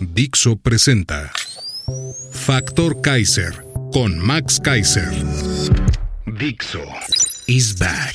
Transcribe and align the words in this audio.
Dixo 0.00 0.54
presenta 0.54 1.32
Factor 2.30 3.00
Kaiser 3.00 3.52
con 3.92 4.16
Max 4.16 4.60
Kaiser. 4.60 5.10
Dixo 6.24 6.84
is 7.48 7.76
back. 7.76 8.14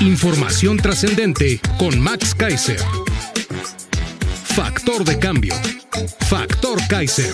Información 0.00 0.78
trascendente 0.78 1.60
con 1.78 2.00
Max 2.00 2.34
Kaiser. 2.34 2.80
Factor 4.46 5.04
de 5.04 5.16
cambio. 5.20 5.54
Factor 6.28 6.80
Kaiser. 6.88 7.32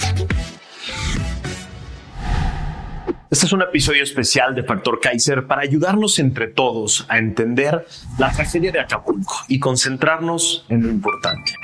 Este 3.31 3.47
es 3.47 3.53
un 3.53 3.63
episodio 3.63 4.03
especial 4.03 4.55
de 4.55 4.65
Factor 4.65 5.01
Kaiser 5.01 5.47
para 5.47 5.63
ayudarnos 5.63 6.19
entre 6.19 6.49
todos 6.49 7.07
a 7.09 7.17
entender 7.17 7.87
la 8.19 8.31
tragedia 8.33 8.71
de 8.71 8.81
Acapulco 8.81 9.37
y 9.49 9.59
concentrarnos 9.59 10.67
en 10.69 10.83
lo 10.83 10.91
importante. 10.91 11.55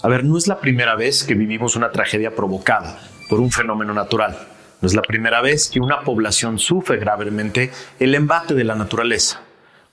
A 0.00 0.06
ver, 0.06 0.24
no 0.24 0.38
es 0.38 0.46
la 0.46 0.60
primera 0.60 0.94
vez 0.94 1.24
que 1.24 1.34
vivimos 1.34 1.74
una 1.74 1.90
tragedia 1.90 2.36
provocada 2.36 3.00
por 3.28 3.40
un 3.40 3.50
fenómeno 3.50 3.92
natural. 3.92 4.38
No 4.80 4.86
es 4.86 4.94
la 4.94 5.02
primera 5.02 5.40
vez 5.40 5.68
que 5.68 5.80
una 5.80 6.02
población 6.02 6.60
sufre 6.60 6.98
gravemente 6.98 7.72
el 7.98 8.14
embate 8.14 8.54
de 8.54 8.62
la 8.62 8.76
naturaleza. 8.76 9.40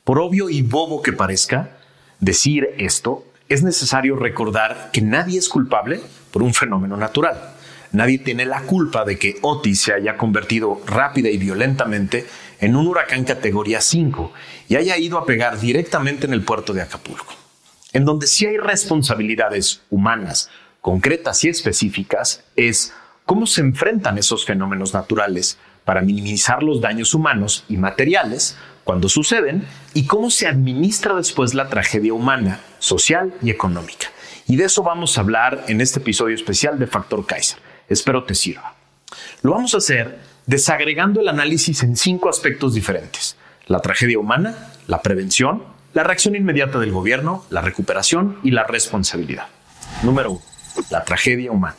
Por 0.04 0.20
obvio 0.20 0.52
y 0.52 0.62
bobo 0.62 1.02
que 1.02 1.12
parezca, 1.12 1.78
decir 2.20 2.70
esto 2.78 3.26
es 3.50 3.64
necesario 3.64 4.16
recordar 4.16 4.92
que 4.94 5.02
nadie 5.02 5.40
es 5.40 5.50
culpable 5.50 6.02
por 6.32 6.44
un 6.44 6.54
fenómeno 6.54 6.98
natural. 6.98 7.56
Nadie 7.92 8.20
tiene 8.20 8.46
la 8.46 8.62
culpa 8.62 9.06
de 9.06 9.18
que 9.18 9.38
Otis 9.42 9.82
se 9.82 9.94
haya 9.94 10.18
convertido 10.18 10.82
rápida 10.86 11.30
y 11.30 11.38
violentamente 11.40 12.28
en 12.60 12.76
un 12.76 12.86
huracán 12.86 13.24
categoría 13.24 13.82
5 13.82 14.32
y 14.68 14.76
haya 14.76 14.98
ido 14.98 15.18
a 15.18 15.26
pegar 15.26 15.60
directamente 15.60 16.28
en 16.28 16.34
el 16.34 16.44
puerto 16.44 16.74
de 16.74 16.84
Acapulco. 16.84 17.45
En 17.96 18.04
donde 18.04 18.28
sí 18.28 18.46
hay 18.46 18.58
responsabilidades 18.58 19.82
humanas, 19.90 20.50
concretas 20.82 21.46
y 21.46 21.48
específicas, 21.48 22.44
es 22.58 22.94
cómo 23.26 23.48
se 23.48 23.62
enfrentan 23.62 24.18
esos 24.18 24.44
fenómenos 24.44 24.94
naturales 24.94 25.58
para 25.86 26.02
minimizar 26.02 26.62
los 26.62 26.82
daños 26.82 27.14
humanos 27.14 27.64
y 27.70 27.78
materiales 27.78 28.58
cuando 28.84 29.08
suceden 29.08 29.66
y 29.94 30.08
cómo 30.08 30.30
se 30.30 30.46
administra 30.46 31.16
después 31.16 31.54
la 31.54 31.70
tragedia 31.70 32.14
humana, 32.14 32.60
social 32.80 33.34
y 33.42 33.50
económica. 33.50 34.08
Y 34.46 34.58
de 34.58 34.66
eso 34.66 34.84
vamos 34.84 35.18
a 35.18 35.22
hablar 35.22 35.64
en 35.70 35.80
este 35.80 36.00
episodio 36.00 36.36
especial 36.36 36.78
de 36.78 36.88
Factor 36.88 37.26
Kaiser. 37.26 37.60
Espero 37.88 38.26
te 38.26 38.36
sirva. 38.36 38.76
Lo 39.42 39.52
vamos 39.52 39.74
a 39.74 39.78
hacer 39.78 40.20
desagregando 40.48 41.22
el 41.22 41.30
análisis 41.30 41.82
en 41.82 41.96
cinco 41.96 42.28
aspectos 42.28 42.74
diferentes. 42.74 43.38
La 43.68 43.80
tragedia 43.80 44.20
humana, 44.20 44.74
la 44.88 45.02
prevención, 45.02 45.75
la 45.96 46.04
reacción 46.04 46.36
inmediata 46.36 46.78
del 46.78 46.92
gobierno, 46.92 47.46
la 47.50 47.62
recuperación 47.62 48.38
y 48.44 48.52
la 48.52 48.66
responsabilidad. 48.66 49.48
Número 50.04 50.32
uno, 50.32 50.42
la 50.90 51.06
tragedia 51.06 51.54
humana. 51.54 51.78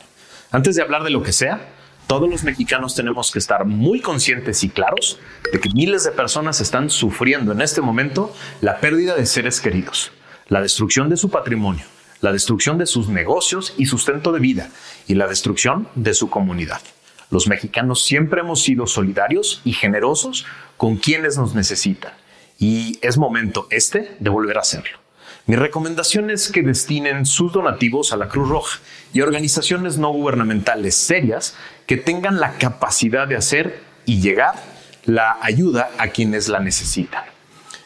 Antes 0.49 0.75
de 0.75 0.81
hablar 0.81 1.03
de 1.03 1.11
lo 1.11 1.21
que 1.21 1.31
sea, 1.31 1.69
todos 2.07 2.27
los 2.27 2.43
mexicanos 2.43 2.95
tenemos 2.95 3.29
que 3.31 3.37
estar 3.37 3.65
muy 3.65 4.01
conscientes 4.01 4.63
y 4.63 4.69
claros 4.69 5.19
de 5.53 5.59
que 5.59 5.69
miles 5.69 6.03
de 6.03 6.09
personas 6.09 6.61
están 6.61 6.89
sufriendo 6.89 7.51
en 7.51 7.61
este 7.61 7.79
momento 7.79 8.33
la 8.59 8.79
pérdida 8.79 9.13
de 9.13 9.27
seres 9.27 9.61
queridos, 9.61 10.11
la 10.47 10.63
destrucción 10.63 11.09
de 11.09 11.17
su 11.17 11.29
patrimonio, 11.29 11.85
la 12.21 12.31
destrucción 12.31 12.79
de 12.79 12.87
sus 12.87 13.09
negocios 13.09 13.75
y 13.77 13.85
sustento 13.85 14.31
de 14.31 14.39
vida 14.39 14.71
y 15.07 15.13
la 15.13 15.27
destrucción 15.27 15.89
de 15.93 16.15
su 16.15 16.31
comunidad. 16.31 16.81
Los 17.29 17.47
mexicanos 17.47 18.03
siempre 18.03 18.41
hemos 18.41 18.63
sido 18.63 18.87
solidarios 18.87 19.61
y 19.63 19.73
generosos 19.73 20.47
con 20.75 20.97
quienes 20.97 21.37
nos 21.37 21.53
necesitan 21.53 22.13
y 22.57 22.99
es 23.01 23.17
momento 23.17 23.67
este 23.69 24.15
de 24.19 24.29
volver 24.29 24.57
a 24.57 24.61
hacerlo. 24.61 24.97
Mi 25.45 25.55
recomendación 25.55 26.29
es 26.29 26.51
que 26.51 26.61
destinen 26.61 27.25
sus 27.25 27.53
donativos 27.53 28.11
a 28.11 28.17
la 28.17 28.27
Cruz 28.27 28.49
Roja 28.49 28.79
y 29.13 29.21
organizaciones 29.21 29.97
no 29.97 30.11
gubernamentales 30.11 30.95
serias 30.95 31.55
que 31.85 31.95
tengan 31.95 32.39
la 32.39 32.57
capacidad 32.57 33.27
de 33.27 33.37
hacer 33.37 33.79
y 34.05 34.19
llegar 34.19 34.55
la 35.05 35.37
ayuda 35.41 35.89
a 35.97 36.09
quienes 36.09 36.49
la 36.49 36.59
necesitan. 36.59 37.23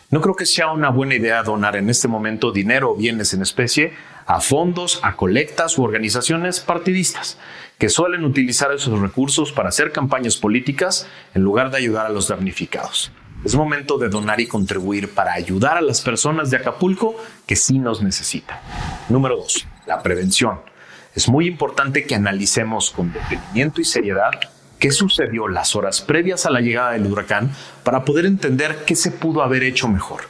No 0.09 0.21
creo 0.21 0.35
que 0.35 0.45
sea 0.45 0.71
una 0.71 0.89
buena 0.89 1.15
idea 1.15 1.43
donar 1.43 1.75
en 1.75 1.89
este 1.89 2.07
momento 2.07 2.51
dinero 2.51 2.91
o 2.91 2.95
bienes 2.95 3.33
en 3.33 3.43
especie 3.43 3.93
a 4.25 4.41
fondos, 4.41 4.99
a 5.03 5.15
colectas 5.15 5.77
u 5.77 5.83
organizaciones 5.83 6.59
partidistas 6.59 7.37
que 7.77 7.89
suelen 7.89 8.25
utilizar 8.25 8.71
esos 8.71 8.99
recursos 8.99 9.51
para 9.51 9.69
hacer 9.69 9.91
campañas 9.91 10.35
políticas 10.35 11.07
en 11.33 11.43
lugar 11.43 11.71
de 11.71 11.77
ayudar 11.77 12.07
a 12.07 12.09
los 12.09 12.27
damnificados. 12.27 13.11
Es 13.43 13.55
momento 13.55 13.97
de 13.97 14.09
donar 14.09 14.39
y 14.39 14.47
contribuir 14.47 15.09
para 15.09 15.33
ayudar 15.33 15.77
a 15.77 15.81
las 15.81 16.01
personas 16.01 16.51
de 16.51 16.57
Acapulco 16.57 17.15
que 17.47 17.55
sí 17.55 17.79
nos 17.79 18.01
necesitan. 18.03 18.59
Número 19.09 19.35
2. 19.35 19.67
La 19.87 20.03
prevención. 20.03 20.59
Es 21.15 21.27
muy 21.27 21.47
importante 21.47 22.05
que 22.05 22.15
analicemos 22.15 22.91
con 22.91 23.11
detenimiento 23.11 23.81
y 23.81 23.85
seriedad 23.85 24.31
qué 24.77 24.91
sucedió 24.91 25.47
las 25.47 25.75
horas 25.75 26.01
previas 26.01 26.45
a 26.45 26.51
la 26.51 26.61
llegada 26.61 26.91
del 26.91 27.07
huracán 27.07 27.51
para 27.83 28.05
poder 28.05 28.25
entender 28.25 28.83
qué 28.85 28.95
se 28.95 29.09
pudo 29.09 29.41
haber 29.41 29.63
hecho 29.63 29.87
mejor. 29.87 30.21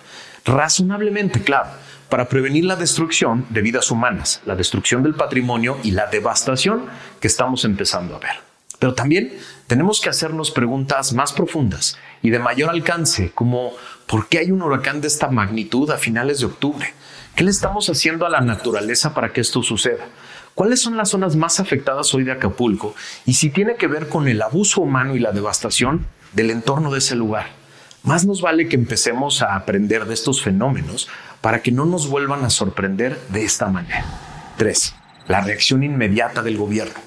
Razonablemente, 0.46 1.42
claro 1.42 1.70
para 2.12 2.28
prevenir 2.28 2.66
la 2.66 2.76
destrucción 2.76 3.46
de 3.52 3.62
vidas 3.62 3.90
humanas, 3.90 4.42
la 4.46 4.58
destrucción 4.58 5.02
del 5.02 5.16
patrimonio 5.16 5.78
y 5.82 5.92
la 5.92 6.08
devastación 6.08 6.88
que 7.22 7.28
estamos 7.28 7.64
empezando 7.64 8.18
a 8.18 8.20
ver. 8.20 8.52
Pero 8.80 8.94
también 8.94 9.32
tenemos 9.66 10.02
que 10.02 10.10
hacernos 10.10 10.52
preguntas 10.52 11.14
más 11.14 11.32
profundas 11.32 11.98
y 12.22 12.30
de 12.30 12.40
mayor 12.40 12.70
alcance, 12.70 13.32
como 13.34 13.72
¿por 14.08 14.28
qué 14.28 14.40
hay 14.40 14.52
un 14.52 14.62
huracán 14.62 15.02
de 15.02 15.08
esta 15.08 15.30
magnitud 15.30 15.90
a 15.92 15.98
finales 15.98 16.40
de 16.40 16.46
octubre? 16.46 16.94
¿Qué 17.36 17.44
le 17.44 17.52
estamos 17.52 17.90
haciendo 17.90 18.26
a 18.26 18.30
la 18.30 18.42
naturaleza 18.42 19.14
para 19.14 19.32
que 19.34 19.42
esto 19.42 19.64
suceda? 19.64 20.06
¿Cuáles 20.54 20.82
son 20.82 20.98
las 20.98 21.10
zonas 21.10 21.36
más 21.36 21.60
afectadas 21.60 22.14
hoy 22.14 22.24
de 22.24 22.34
Acapulco? 22.34 22.94
Y 23.26 23.34
si 23.34 23.50
tiene 23.50 23.76
que 23.76 23.88
ver 23.88 24.10
con 24.10 24.28
el 24.28 24.42
abuso 24.42 24.82
humano 24.82 25.16
y 25.16 25.20
la 25.20 25.32
devastación 25.32 26.06
del 26.34 26.52
entorno 26.52 26.92
de 26.92 27.00
ese 27.00 27.16
lugar. 27.16 27.48
Más 28.04 28.26
nos 28.26 28.42
vale 28.42 28.68
que 28.68 28.76
empecemos 28.76 29.42
a 29.42 29.56
aprender 29.56 30.06
de 30.06 30.14
estos 30.14 30.42
fenómenos 30.42 31.08
para 31.40 31.62
que 31.62 31.72
no 31.72 31.86
nos 31.86 32.08
vuelvan 32.08 32.44
a 32.44 32.50
sorprender 32.50 33.20
de 33.30 33.44
esta 33.44 33.68
manera. 33.68 34.06
3. 34.58 34.96
La 35.28 35.42
reacción 35.42 35.84
inmediata 35.84 36.42
del 36.42 36.58
gobierno. 36.58 37.00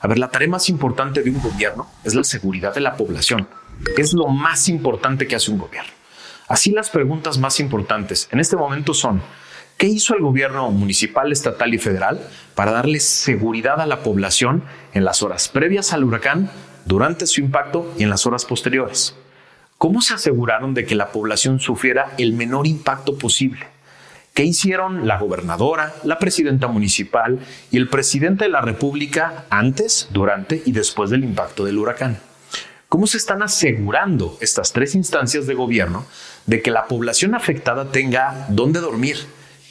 A 0.00 0.08
ver, 0.08 0.18
la 0.18 0.30
tarea 0.30 0.48
más 0.48 0.68
importante 0.68 1.22
de 1.22 1.30
un 1.30 1.42
gobierno 1.42 1.90
es 2.04 2.14
la 2.14 2.24
seguridad 2.24 2.74
de 2.74 2.80
la 2.80 2.96
población. 2.96 3.48
Es 3.96 4.12
lo 4.12 4.28
más 4.28 4.68
importante 4.68 5.26
que 5.26 5.36
hace 5.36 5.50
un 5.50 5.58
gobierno. 5.58 5.90
Así 6.48 6.70
las 6.72 6.90
preguntas 6.90 7.38
más 7.38 7.60
importantes 7.60 8.28
en 8.32 8.40
este 8.40 8.56
momento 8.56 8.92
son, 8.92 9.22
¿qué 9.76 9.86
hizo 9.86 10.14
el 10.14 10.20
gobierno 10.20 10.70
municipal, 10.70 11.30
estatal 11.30 11.72
y 11.72 11.78
federal 11.78 12.20
para 12.54 12.72
darle 12.72 12.98
seguridad 13.00 13.80
a 13.80 13.86
la 13.86 14.02
población 14.02 14.64
en 14.92 15.04
las 15.04 15.22
horas 15.22 15.48
previas 15.48 15.92
al 15.92 16.04
huracán, 16.04 16.50
durante 16.86 17.26
su 17.26 17.40
impacto 17.40 17.92
y 17.98 18.02
en 18.02 18.10
las 18.10 18.26
horas 18.26 18.44
posteriores? 18.44 19.14
¿Cómo 19.78 20.02
se 20.02 20.14
aseguraron 20.14 20.74
de 20.74 20.84
que 20.84 20.94
la 20.94 21.12
población 21.12 21.60
sufriera 21.60 22.12
el 22.18 22.32
menor 22.32 22.66
impacto 22.66 23.16
posible? 23.16 23.66
¿Qué 24.34 24.44
hicieron 24.44 25.08
la 25.08 25.18
gobernadora, 25.18 25.94
la 26.04 26.18
presidenta 26.18 26.66
municipal 26.66 27.38
y 27.70 27.76
el 27.76 27.88
presidente 27.88 28.44
de 28.44 28.50
la 28.50 28.60
República 28.60 29.44
antes, 29.50 30.08
durante 30.12 30.62
y 30.64 30.72
después 30.72 31.10
del 31.10 31.24
impacto 31.24 31.64
del 31.64 31.78
huracán? 31.78 32.18
¿Cómo 32.90 33.06
se 33.06 33.18
están 33.18 33.40
asegurando 33.40 34.36
estas 34.40 34.72
tres 34.72 34.96
instancias 34.96 35.46
de 35.46 35.54
gobierno 35.54 36.04
de 36.46 36.60
que 36.60 36.72
la 36.72 36.88
población 36.88 37.36
afectada 37.36 37.92
tenga 37.92 38.46
dónde 38.48 38.80
dormir, 38.80 39.16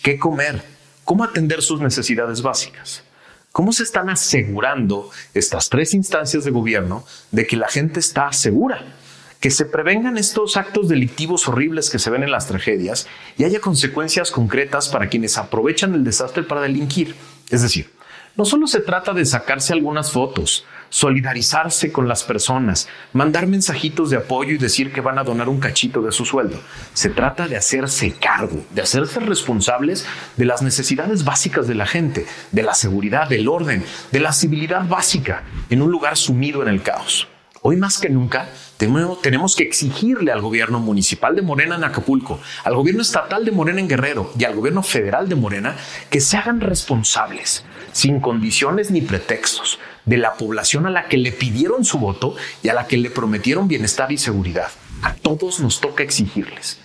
qué 0.02 0.18
comer, 0.18 0.64
cómo 1.04 1.26
atender 1.26 1.62
sus 1.62 1.82
necesidades 1.82 2.42
básicas? 2.42 3.04
¿Cómo 3.52 3.74
se 3.74 3.84
están 3.84 4.10
asegurando 4.10 5.10
estas 5.34 5.68
tres 5.68 5.94
instancias 5.94 6.46
de 6.46 6.52
gobierno 6.52 7.04
de 7.32 7.46
que 7.46 7.58
la 7.58 7.68
gente 7.68 8.00
está 8.00 8.32
segura? 8.32 8.96
que 9.42 9.52
se 9.52 9.66
prevengan 9.66 10.18
estos 10.18 10.58
actos 10.58 10.90
delictivos 10.90 11.48
horribles 11.48 11.90
que 11.90 12.00
se 12.00 12.10
ven 12.10 12.24
en 12.24 12.32
las 12.32 12.48
tragedias 12.48 13.08
y 13.38 13.46
haya 13.46 13.62
consecuencias 13.62 14.32
concretas 14.32 14.90
para 14.90 15.08
quienes 15.08 15.38
aprovechan 15.38 15.94
el 15.94 16.04
desastre 16.04 16.44
para 16.44 16.60
delinquir. 16.60 17.16
Es 17.50 17.62
decir, 17.62 17.90
no 18.36 18.44
solo 18.44 18.68
se 18.68 18.82
trata 18.82 19.14
de 19.14 19.26
sacarse 19.26 19.72
algunas 19.72 20.12
fotos, 20.12 20.66
solidarizarse 20.90 21.92
con 21.92 22.08
las 22.08 22.24
personas, 22.24 22.88
mandar 23.14 23.48
mensajitos 23.48 24.10
de 24.10 24.18
apoyo 24.18 24.54
y 24.54 24.58
decir 24.58 24.92
que 24.92 25.02
van 25.02 25.20
a 25.20 25.24
donar 25.24 25.50
un 25.50 25.60
cachito 25.60 26.02
de 26.02 26.12
su 26.12 26.26
sueldo. 26.26 26.60
Se 26.94 27.10
trata 27.10 27.48
de 27.48 27.58
hacerse 27.58 28.12
cargo, 28.14 28.64
de 28.72 28.82
hacerse 28.82 29.20
responsables 29.20 30.06
de 30.38 30.46
las 30.46 30.62
necesidades 30.62 31.24
básicas 31.24 31.68
de 31.68 31.76
la 31.76 31.86
gente, 31.86 32.26
de 32.52 32.64
la 32.64 32.74
seguridad, 32.74 33.30
del 33.30 33.48
orden, 33.48 33.84
de 34.12 34.20
la 34.20 34.34
civilidad 34.34 34.88
básica 34.88 35.44
en 35.70 35.82
un 35.82 35.92
lugar 35.92 36.18
sumido 36.18 36.62
en 36.62 36.70
el 36.70 36.82
caos. 36.82 37.28
Hoy 37.62 37.76
más 37.76 37.98
que 37.98 38.08
nunca 38.08 38.48
tenemos 38.78 39.56
que 39.58 39.64
exigirle 39.64 40.32
al 40.32 40.40
gobierno 40.40 40.80
municipal 40.80 41.36
de 41.36 41.42
Morena 41.42 41.76
en 41.76 41.84
Acapulco, 41.84 42.40
al 42.64 42.74
gobierno 42.74 43.02
estatal 43.02 43.44
de 43.44 43.52
Morena 43.52 43.82
en 43.82 43.90
Guerrero 43.90 44.32
y 44.40 44.46
al 44.46 44.56
gobierno 44.56 44.82
federal 44.82 45.28
de 45.28 45.36
Morena 45.36 45.76
que 46.10 46.22
se 46.22 46.38
hagan 46.38 46.62
responsables, 46.62 47.66
sin 47.92 48.22
condiciones 48.22 48.92
ni 48.92 49.02
pretextos, 49.02 49.78
de 50.10 50.18
la 50.18 50.34
población 50.34 50.88
a 50.88 50.90
la 50.90 51.08
que 51.08 51.18
le 51.18 51.32
pidieron 51.32 51.86
su 51.86 52.00
voto 52.00 52.36
y 52.64 52.70
a 52.70 52.74
la 52.74 52.88
que 52.88 52.98
le 52.98 53.12
prometieron 53.12 53.68
bienestar 53.68 54.12
y 54.12 54.18
seguridad. 54.18 54.70
A 55.04 55.14
todos 55.14 55.60
nos 55.60 55.80
toca 55.80 56.02
exigirles. 56.02 56.80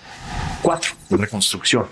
Cuatro, 0.60 0.92
reconstrucción. 1.08 1.86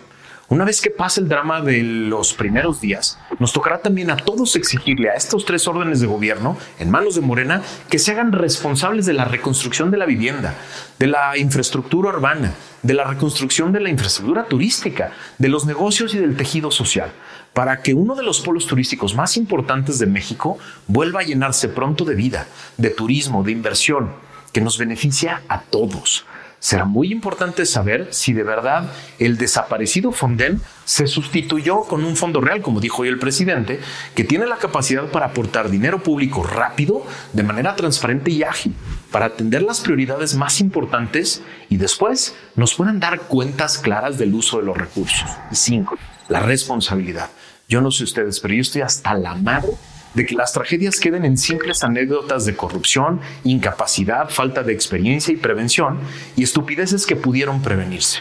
Una 0.48 0.64
vez 0.64 0.82
que 0.82 0.90
pase 0.90 1.20
el 1.20 1.28
drama 1.28 1.62
de 1.62 1.82
los 1.82 2.34
primeros 2.34 2.80
días, 2.80 3.18
nos 3.38 3.52
tocará 3.52 3.78
también 3.78 4.10
a 4.10 4.16
todos 4.16 4.54
exigirle 4.56 5.08
a 5.08 5.14
estos 5.14 5.46
tres 5.46 5.66
órdenes 5.66 6.00
de 6.00 6.06
gobierno, 6.06 6.58
en 6.78 6.90
manos 6.90 7.14
de 7.14 7.22
Morena, 7.22 7.62
que 7.88 7.98
se 7.98 8.10
hagan 8.10 8.32
responsables 8.32 9.06
de 9.06 9.14
la 9.14 9.24
reconstrucción 9.24 9.90
de 9.90 9.96
la 9.96 10.04
vivienda, 10.04 10.54
de 10.98 11.06
la 11.06 11.38
infraestructura 11.38 12.10
urbana, 12.10 12.52
de 12.82 12.92
la 12.92 13.04
reconstrucción 13.04 13.72
de 13.72 13.80
la 13.80 13.88
infraestructura 13.88 14.44
turística, 14.44 15.12
de 15.38 15.48
los 15.48 15.64
negocios 15.64 16.14
y 16.14 16.18
del 16.18 16.36
tejido 16.36 16.70
social, 16.70 17.12
para 17.54 17.80
que 17.80 17.94
uno 17.94 18.14
de 18.14 18.22
los 18.22 18.40
polos 18.40 18.66
turísticos 18.66 19.14
más 19.14 19.36
importantes 19.38 19.98
de 19.98 20.06
México 20.06 20.58
vuelva 20.86 21.20
a 21.20 21.24
llenarse 21.24 21.68
pronto 21.68 22.04
de 22.04 22.14
vida, 22.14 22.46
de 22.76 22.90
turismo, 22.90 23.42
de 23.42 23.52
inversión, 23.52 24.10
que 24.52 24.60
nos 24.60 24.76
beneficia 24.76 25.42
a 25.48 25.62
todos 25.62 26.26
será 26.62 26.84
muy 26.84 27.10
importante 27.10 27.66
saber 27.66 28.06
si 28.12 28.32
de 28.32 28.44
verdad 28.44 28.92
el 29.18 29.36
desaparecido 29.36 30.12
Fonden 30.12 30.60
se 30.84 31.08
sustituyó 31.08 31.80
con 31.80 32.04
un 32.04 32.14
fondo 32.14 32.40
real, 32.40 32.62
como 32.62 32.78
dijo 32.78 33.02
hoy 33.02 33.08
el 33.08 33.18
presidente, 33.18 33.80
que 34.14 34.22
tiene 34.22 34.46
la 34.46 34.58
capacidad 34.58 35.06
para 35.06 35.26
aportar 35.26 35.70
dinero 35.70 36.04
público 36.04 36.44
rápido, 36.44 37.04
de 37.32 37.42
manera 37.42 37.74
transparente 37.74 38.30
y 38.30 38.44
ágil, 38.44 38.76
para 39.10 39.26
atender 39.26 39.62
las 39.62 39.80
prioridades 39.80 40.36
más 40.36 40.60
importantes 40.60 41.42
y 41.68 41.78
después 41.78 42.36
nos 42.54 42.74
puedan 42.74 43.00
dar 43.00 43.22
cuentas 43.22 43.78
claras 43.78 44.16
del 44.16 44.32
uso 44.32 44.58
de 44.58 44.64
los 44.64 44.76
recursos. 44.76 45.28
Y 45.50 45.56
cinco, 45.56 45.98
la 46.28 46.38
responsabilidad. 46.38 47.28
Yo 47.68 47.80
no 47.80 47.90
sé 47.90 48.04
ustedes, 48.04 48.38
pero 48.38 48.54
yo 48.54 48.60
estoy 48.60 48.82
hasta 48.82 49.14
la 49.14 49.34
madre 49.34 49.72
de 50.14 50.26
que 50.26 50.34
las 50.34 50.52
tragedias 50.52 51.00
queden 51.00 51.24
en 51.24 51.36
simples 51.36 51.84
anécdotas 51.84 52.44
de 52.44 52.56
corrupción, 52.56 53.20
incapacidad, 53.44 54.28
falta 54.28 54.62
de 54.62 54.72
experiencia 54.72 55.32
y 55.32 55.36
prevención 55.36 55.98
y 56.36 56.42
estupideces 56.42 57.06
que 57.06 57.16
pudieron 57.16 57.62
prevenirse. 57.62 58.20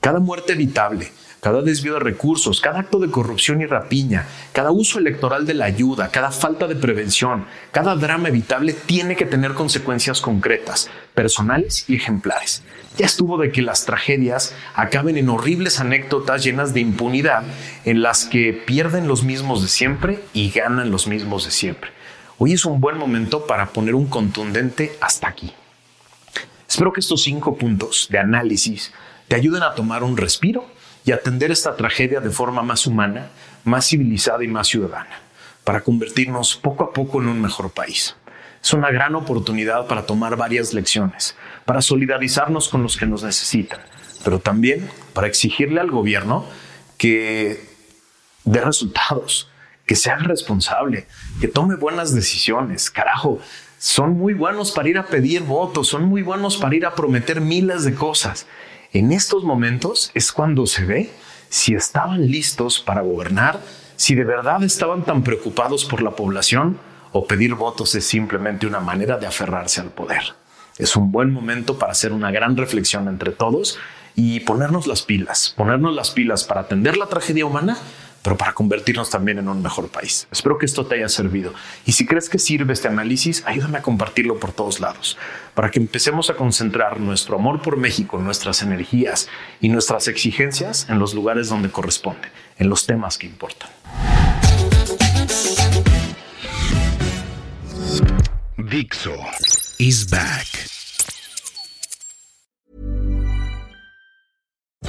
Cada 0.00 0.20
muerte 0.20 0.54
evitable, 0.54 1.12
cada 1.40 1.62
desvío 1.62 1.94
de 1.94 2.00
recursos, 2.00 2.60
cada 2.60 2.80
acto 2.80 2.98
de 2.98 3.10
corrupción 3.10 3.62
y 3.62 3.66
rapiña, 3.66 4.26
cada 4.52 4.70
uso 4.70 4.98
electoral 4.98 5.46
de 5.46 5.54
la 5.54 5.64
ayuda, 5.64 6.10
cada 6.10 6.30
falta 6.30 6.66
de 6.66 6.76
prevención, 6.76 7.46
cada 7.72 7.96
drama 7.96 8.28
evitable 8.28 8.74
tiene 8.74 9.16
que 9.16 9.24
tener 9.24 9.54
consecuencias 9.54 10.20
concretas, 10.20 10.90
personales 11.14 11.84
y 11.88 11.96
ejemplares. 11.96 12.62
Ya 12.98 13.06
estuvo 13.06 13.38
de 13.38 13.52
que 13.52 13.62
las 13.62 13.86
tragedias 13.86 14.54
acaben 14.74 15.16
en 15.16 15.30
horribles 15.30 15.80
anécdotas 15.80 16.44
llenas 16.44 16.74
de 16.74 16.80
impunidad 16.80 17.42
en 17.84 18.02
las 18.02 18.26
que 18.26 18.52
pierden 18.52 19.08
los 19.08 19.24
mismos 19.24 19.62
de 19.62 19.68
siempre 19.68 20.22
y 20.34 20.50
ganan 20.50 20.90
los 20.90 21.06
mismos 21.06 21.46
de 21.46 21.50
siempre. 21.50 21.90
Hoy 22.36 22.52
es 22.52 22.64
un 22.64 22.80
buen 22.80 22.98
momento 22.98 23.46
para 23.46 23.66
poner 23.66 23.94
un 23.94 24.06
contundente 24.06 24.96
hasta 25.00 25.28
aquí. 25.28 25.52
Espero 26.68 26.92
que 26.92 27.00
estos 27.00 27.22
cinco 27.22 27.56
puntos 27.56 28.08
de 28.10 28.18
análisis 28.18 28.92
te 29.28 29.36
ayuden 29.36 29.62
a 29.62 29.74
tomar 29.74 30.02
un 30.02 30.16
respiro 30.16 30.66
y 31.10 31.12
atender 31.12 31.50
esta 31.50 31.74
tragedia 31.74 32.20
de 32.20 32.30
forma 32.30 32.62
más 32.62 32.86
humana, 32.86 33.30
más 33.64 33.88
civilizada 33.88 34.44
y 34.44 34.46
más 34.46 34.68
ciudadana, 34.68 35.18
para 35.64 35.80
convertirnos 35.80 36.54
poco 36.54 36.84
a 36.84 36.92
poco 36.92 37.20
en 37.20 37.26
un 37.26 37.42
mejor 37.42 37.72
país. 37.72 38.14
Es 38.62 38.72
una 38.74 38.92
gran 38.92 39.16
oportunidad 39.16 39.88
para 39.88 40.06
tomar 40.06 40.36
varias 40.36 40.72
lecciones, 40.72 41.34
para 41.64 41.82
solidarizarnos 41.82 42.68
con 42.68 42.84
los 42.84 42.96
que 42.96 43.06
nos 43.06 43.24
necesitan, 43.24 43.80
pero 44.22 44.38
también 44.38 44.88
para 45.12 45.26
exigirle 45.26 45.80
al 45.80 45.90
gobierno 45.90 46.46
que 46.96 47.60
dé 48.44 48.60
resultados, 48.60 49.50
que 49.86 49.96
sea 49.96 50.18
responsable, 50.18 51.08
que 51.40 51.48
tome 51.48 51.74
buenas 51.74 52.14
decisiones. 52.14 52.88
Carajo, 52.88 53.40
son 53.78 54.16
muy 54.16 54.32
buenos 54.32 54.70
para 54.70 54.88
ir 54.88 54.98
a 54.98 55.06
pedir 55.06 55.42
votos, 55.42 55.88
son 55.88 56.04
muy 56.04 56.22
buenos 56.22 56.56
para 56.56 56.76
ir 56.76 56.86
a 56.86 56.94
prometer 56.94 57.40
miles 57.40 57.82
de 57.82 57.96
cosas. 57.96 58.46
En 58.92 59.12
estos 59.12 59.44
momentos 59.44 60.10
es 60.14 60.32
cuando 60.32 60.66
se 60.66 60.84
ve 60.84 61.10
si 61.48 61.74
estaban 61.74 62.26
listos 62.26 62.80
para 62.80 63.02
gobernar, 63.02 63.60
si 63.94 64.16
de 64.16 64.24
verdad 64.24 64.64
estaban 64.64 65.04
tan 65.04 65.22
preocupados 65.22 65.84
por 65.84 66.02
la 66.02 66.10
población 66.10 66.76
o 67.12 67.24
pedir 67.24 67.54
votos 67.54 67.94
es 67.94 68.04
simplemente 68.04 68.66
una 68.66 68.80
manera 68.80 69.16
de 69.16 69.28
aferrarse 69.28 69.80
al 69.80 69.90
poder. 69.90 70.34
Es 70.76 70.96
un 70.96 71.12
buen 71.12 71.32
momento 71.32 71.78
para 71.78 71.92
hacer 71.92 72.12
una 72.12 72.32
gran 72.32 72.56
reflexión 72.56 73.06
entre 73.06 73.30
todos 73.30 73.78
y 74.16 74.40
ponernos 74.40 74.88
las 74.88 75.02
pilas, 75.02 75.54
ponernos 75.56 75.94
las 75.94 76.10
pilas 76.10 76.42
para 76.42 76.62
atender 76.62 76.96
la 76.96 77.06
tragedia 77.06 77.46
humana 77.46 77.78
pero 78.22 78.36
para 78.36 78.52
convertirnos 78.52 79.10
también 79.10 79.38
en 79.38 79.48
un 79.48 79.62
mejor 79.62 79.88
país. 79.88 80.26
Espero 80.30 80.58
que 80.58 80.66
esto 80.66 80.86
te 80.86 80.96
haya 80.96 81.08
servido. 81.08 81.54
Y 81.86 81.92
si 81.92 82.06
crees 82.06 82.28
que 82.28 82.38
sirve 82.38 82.72
este 82.72 82.88
análisis, 82.88 83.42
ayúdame 83.46 83.78
a 83.78 83.82
compartirlo 83.82 84.38
por 84.38 84.52
todos 84.52 84.80
lados, 84.80 85.16
para 85.54 85.70
que 85.70 85.78
empecemos 85.78 86.30
a 86.30 86.34
concentrar 86.34 87.00
nuestro 87.00 87.36
amor 87.36 87.62
por 87.62 87.76
México, 87.76 88.18
nuestras 88.18 88.62
energías 88.62 89.28
y 89.60 89.68
nuestras 89.68 90.08
exigencias 90.08 90.86
en 90.88 90.98
los 90.98 91.14
lugares 91.14 91.48
donde 91.48 91.70
corresponde, 91.70 92.28
en 92.58 92.68
los 92.68 92.86
temas 92.86 93.18
que 93.18 93.26
importan. 93.26 93.70
Dixo 98.56 99.16
is 99.78 100.06
back. 100.08 100.59